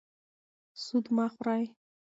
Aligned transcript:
سود 0.83 1.05
مه 1.15 1.27
خورئ. 1.33 1.63